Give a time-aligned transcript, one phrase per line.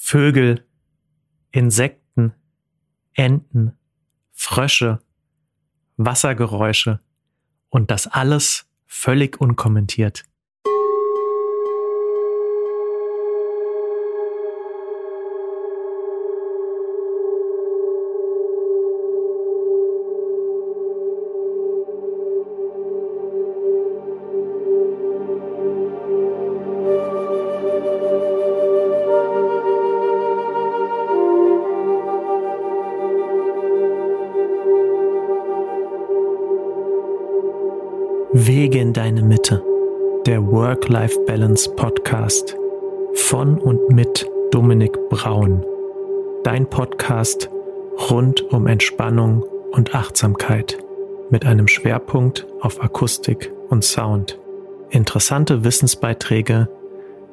[0.00, 0.64] Vögel,
[1.50, 2.32] Insekten,
[3.14, 3.76] Enten,
[4.30, 5.00] Frösche,
[5.96, 7.00] Wassergeräusche
[7.68, 10.22] und das alles völlig unkommentiert.
[38.46, 39.64] Wege in deine Mitte.
[40.24, 42.56] Der Work-Life-Balance Podcast
[43.14, 45.66] von und mit Dominik Braun.
[46.44, 47.50] Dein Podcast
[48.08, 50.78] rund um Entspannung und Achtsamkeit
[51.30, 54.38] mit einem Schwerpunkt auf Akustik und Sound.
[54.90, 56.68] Interessante Wissensbeiträge,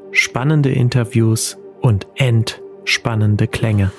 [0.09, 3.91] spannende Interviews und entspannende Klänge.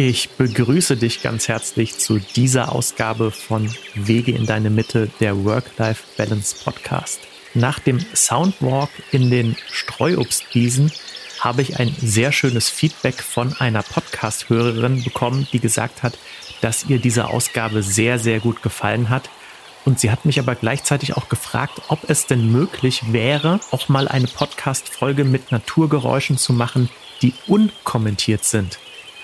[0.00, 6.62] Ich begrüße dich ganz herzlich zu dieser Ausgabe von Wege in deine Mitte, der Work-Life-Balance
[6.62, 7.18] Podcast.
[7.52, 10.92] Nach dem Soundwalk in den Streuobstwiesen
[11.40, 16.16] habe ich ein sehr schönes Feedback von einer Podcast-Hörerin bekommen, die gesagt hat,
[16.60, 19.28] dass ihr diese Ausgabe sehr, sehr gut gefallen hat.
[19.84, 24.06] Und sie hat mich aber gleichzeitig auch gefragt, ob es denn möglich wäre, auch mal
[24.06, 26.88] eine Podcast-Folge mit Naturgeräuschen zu machen,
[27.20, 28.78] die unkommentiert sind.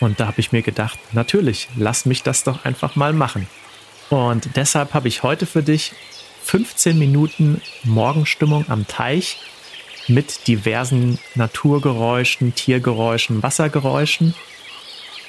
[0.04, 3.46] Und da habe ich mir gedacht, natürlich, lass mich das doch einfach mal machen.
[4.10, 5.92] Und deshalb habe ich heute für dich
[6.42, 9.38] 15 Minuten Morgenstimmung am Teich
[10.06, 14.34] mit diversen Naturgeräuschen, Tiergeräuschen, Wassergeräuschen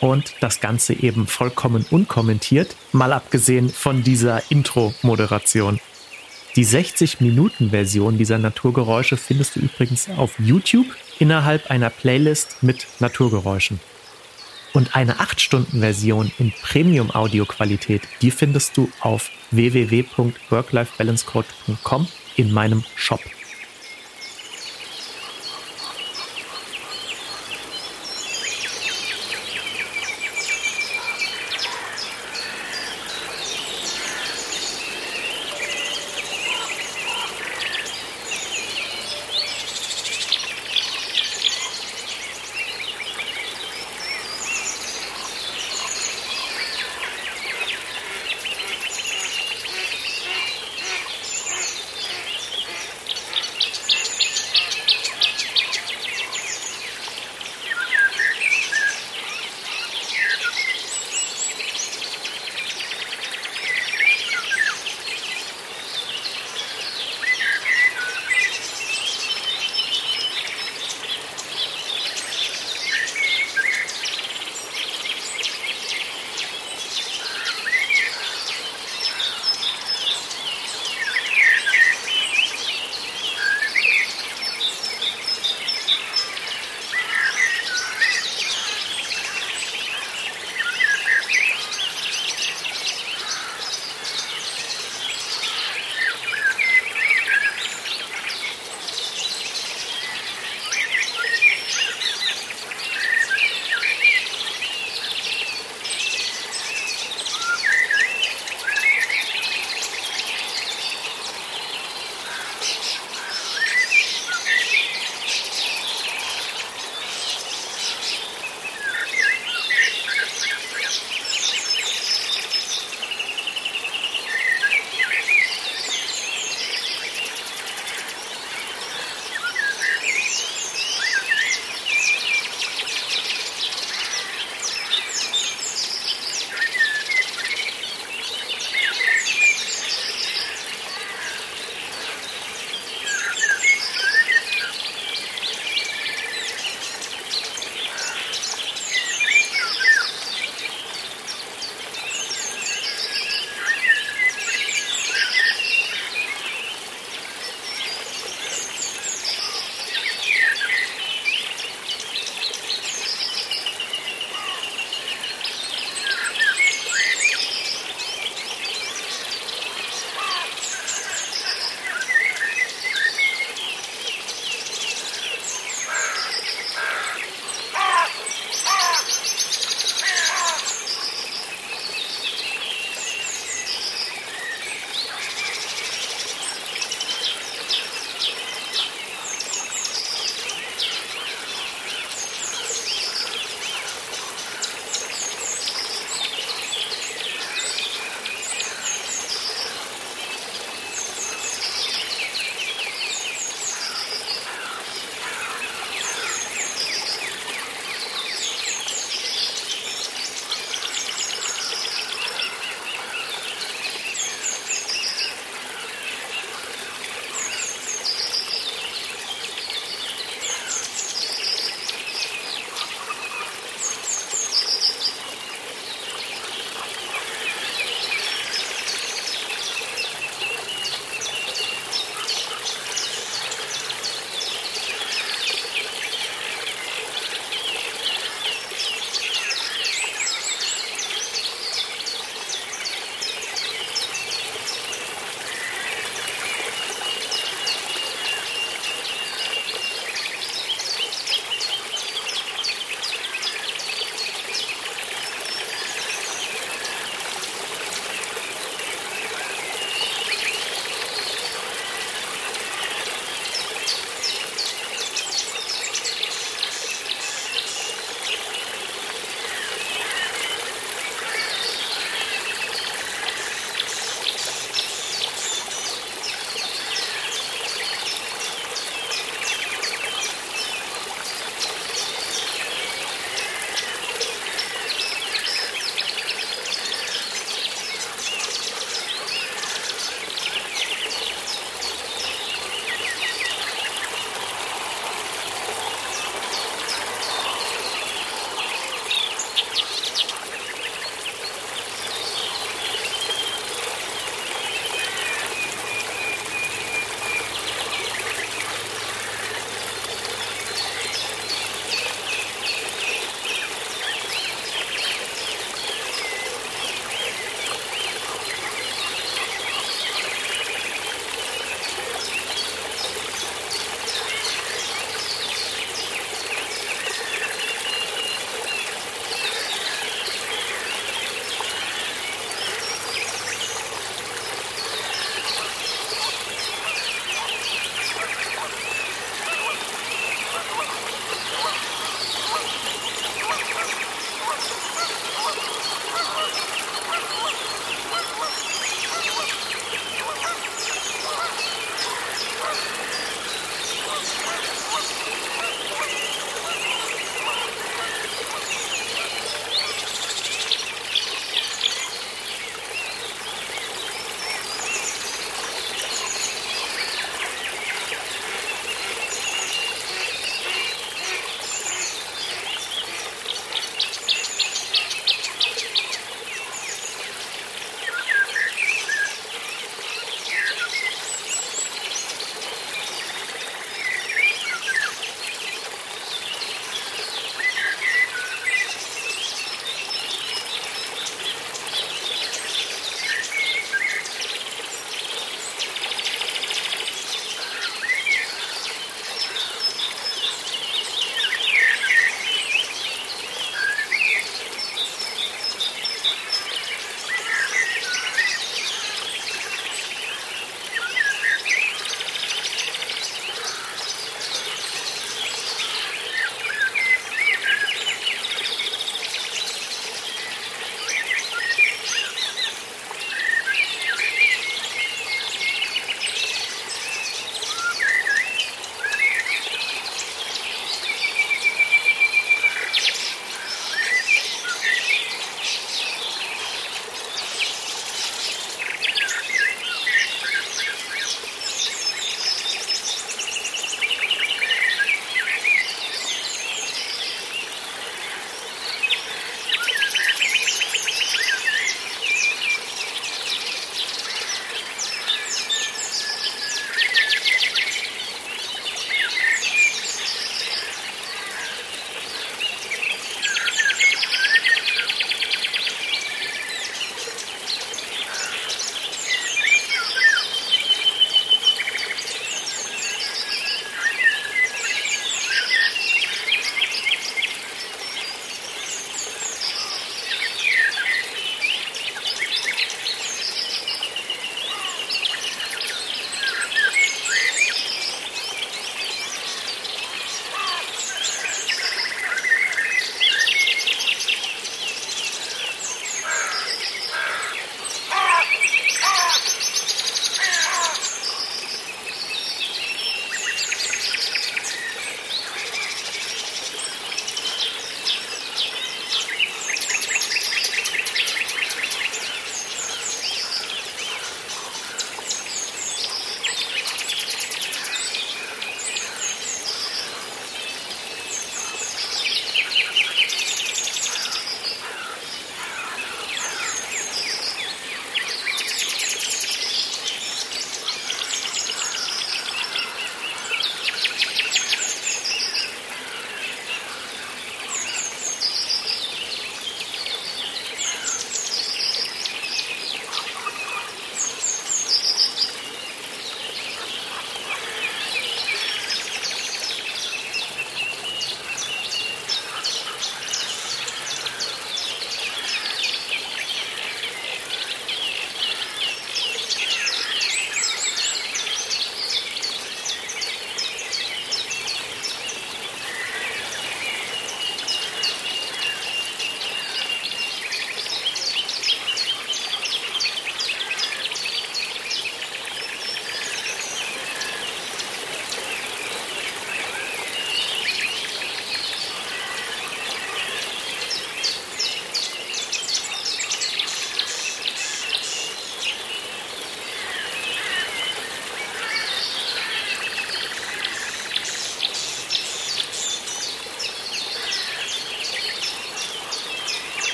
[0.00, 5.78] und das Ganze eben vollkommen unkommentiert, mal abgesehen von dieser Intro-Moderation.
[6.56, 10.86] Die 60-Minuten-Version dieser Naturgeräusche findest du übrigens auf YouTube
[11.20, 13.78] innerhalb einer Playlist mit Naturgeräuschen.
[14.76, 22.06] Und eine 8-Stunden-Version in Premium-Audio-Qualität, die findest du auf www.worklifebalancecode.com
[22.36, 23.20] in meinem Shop.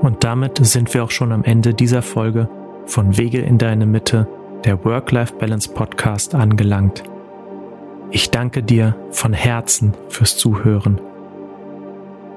[0.00, 2.48] Und damit sind wir auch schon am Ende dieser Folge
[2.86, 4.28] von Wege in deine Mitte,
[4.64, 7.02] der Work-Life-Balance Podcast angelangt.
[8.10, 11.00] Ich danke dir von Herzen fürs Zuhören.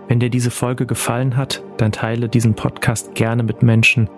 [0.07, 4.09] Wenn dir diese Folge gefallen hat, dann teile diesen Podcast gerne mit Menschen,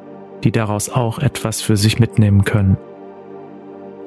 [0.43, 2.77] die daraus auch etwas für sich mitnehmen können.